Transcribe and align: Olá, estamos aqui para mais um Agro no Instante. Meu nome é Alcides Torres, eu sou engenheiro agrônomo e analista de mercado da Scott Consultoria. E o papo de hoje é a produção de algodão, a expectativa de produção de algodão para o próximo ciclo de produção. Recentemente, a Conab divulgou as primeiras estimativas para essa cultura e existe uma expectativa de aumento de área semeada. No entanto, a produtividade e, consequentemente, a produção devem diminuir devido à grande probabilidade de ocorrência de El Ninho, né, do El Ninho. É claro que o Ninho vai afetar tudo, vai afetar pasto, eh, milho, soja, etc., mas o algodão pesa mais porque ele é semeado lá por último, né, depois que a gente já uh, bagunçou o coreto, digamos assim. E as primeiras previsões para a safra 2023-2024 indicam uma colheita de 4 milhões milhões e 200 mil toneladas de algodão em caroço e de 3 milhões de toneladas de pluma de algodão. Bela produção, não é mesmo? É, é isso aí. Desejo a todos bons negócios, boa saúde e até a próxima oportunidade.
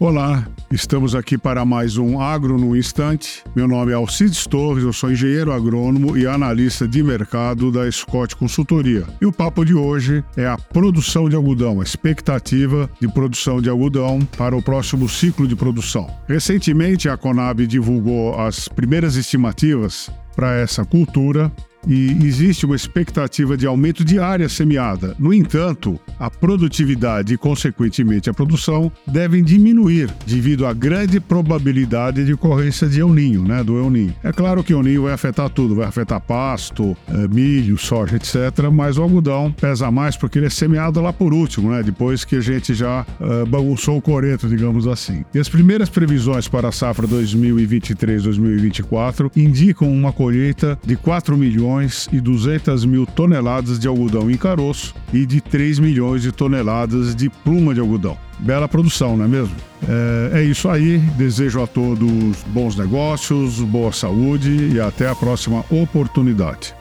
Olá, 0.00 0.46
estamos 0.70 1.16
aqui 1.16 1.36
para 1.36 1.64
mais 1.64 1.96
um 1.96 2.20
Agro 2.20 2.56
no 2.56 2.76
Instante. 2.76 3.42
Meu 3.52 3.66
nome 3.66 3.90
é 3.90 3.96
Alcides 3.96 4.46
Torres, 4.46 4.84
eu 4.84 4.92
sou 4.92 5.10
engenheiro 5.10 5.52
agrônomo 5.52 6.16
e 6.16 6.24
analista 6.24 6.86
de 6.86 7.02
mercado 7.02 7.72
da 7.72 7.90
Scott 7.90 8.36
Consultoria. 8.36 9.04
E 9.20 9.26
o 9.26 9.32
papo 9.32 9.64
de 9.64 9.74
hoje 9.74 10.22
é 10.36 10.46
a 10.46 10.56
produção 10.56 11.28
de 11.28 11.34
algodão, 11.34 11.80
a 11.80 11.82
expectativa 11.82 12.88
de 13.00 13.08
produção 13.08 13.60
de 13.60 13.68
algodão 13.68 14.20
para 14.36 14.56
o 14.56 14.62
próximo 14.62 15.08
ciclo 15.08 15.48
de 15.48 15.56
produção. 15.56 16.08
Recentemente, 16.28 17.08
a 17.08 17.16
Conab 17.16 17.66
divulgou 17.66 18.38
as 18.40 18.68
primeiras 18.68 19.16
estimativas 19.16 20.08
para 20.36 20.54
essa 20.54 20.84
cultura 20.84 21.50
e 21.86 22.10
existe 22.24 22.64
uma 22.66 22.74
expectativa 22.74 23.56
de 23.56 23.64
aumento 23.66 24.04
de 24.04 24.18
área 24.18 24.48
semeada. 24.48 25.14
No 25.18 25.32
entanto, 25.32 25.98
a 26.18 26.28
produtividade 26.30 27.34
e, 27.34 27.38
consequentemente, 27.38 28.28
a 28.28 28.34
produção 28.34 28.90
devem 29.06 29.40
diminuir 29.42 30.10
devido 30.26 30.66
à 30.66 30.72
grande 30.72 31.20
probabilidade 31.20 32.24
de 32.24 32.32
ocorrência 32.32 32.88
de 32.88 33.00
El 33.00 33.12
Ninho, 33.12 33.44
né, 33.44 33.62
do 33.62 33.78
El 33.78 33.90
Ninho. 33.90 34.14
É 34.22 34.32
claro 34.32 34.64
que 34.64 34.74
o 34.74 34.82
Ninho 34.82 35.04
vai 35.04 35.12
afetar 35.12 35.48
tudo, 35.50 35.76
vai 35.76 35.86
afetar 35.86 36.20
pasto, 36.20 36.96
eh, 37.08 37.28
milho, 37.28 37.78
soja, 37.78 38.16
etc., 38.16 38.68
mas 38.72 38.98
o 38.98 39.02
algodão 39.02 39.52
pesa 39.52 39.88
mais 39.90 40.16
porque 40.16 40.38
ele 40.38 40.46
é 40.46 40.50
semeado 40.50 41.00
lá 41.00 41.12
por 41.12 41.34
último, 41.34 41.70
né, 41.70 41.82
depois 41.82 42.24
que 42.24 42.36
a 42.36 42.40
gente 42.40 42.72
já 42.74 43.04
uh, 43.20 43.44
bagunçou 43.46 43.96
o 43.96 44.02
coreto, 44.02 44.48
digamos 44.48 44.86
assim. 44.86 45.24
E 45.34 45.38
as 45.38 45.48
primeiras 45.48 45.88
previsões 45.88 46.46
para 46.48 46.68
a 46.68 46.72
safra 46.72 47.06
2023-2024 47.06 49.30
indicam 49.36 49.90
uma 49.90 50.12
colheita 50.12 50.78
de 50.84 50.96
4 50.96 51.36
milhões 51.36 51.67
milhões 51.68 52.08
e 52.10 52.20
200 52.20 52.84
mil 52.86 53.06
toneladas 53.06 53.78
de 53.78 53.86
algodão 53.86 54.30
em 54.30 54.36
caroço 54.36 54.94
e 55.12 55.26
de 55.26 55.40
3 55.40 55.78
milhões 55.78 56.22
de 56.22 56.32
toneladas 56.32 57.14
de 57.14 57.28
pluma 57.28 57.74
de 57.74 57.80
algodão. 57.80 58.16
Bela 58.38 58.68
produção, 58.68 59.16
não 59.16 59.24
é 59.24 59.28
mesmo? 59.28 59.54
É, 59.86 60.40
é 60.40 60.42
isso 60.44 60.68
aí. 60.68 60.98
Desejo 61.16 61.62
a 61.62 61.66
todos 61.66 62.42
bons 62.46 62.76
negócios, 62.76 63.60
boa 63.60 63.92
saúde 63.92 64.70
e 64.74 64.80
até 64.80 65.08
a 65.08 65.14
próxima 65.14 65.64
oportunidade. 65.70 66.77